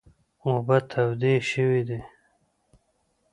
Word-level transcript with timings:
اوبه 0.45 0.77
تودې 0.89 1.35
شوي 1.49 1.81
دي. 1.87 1.99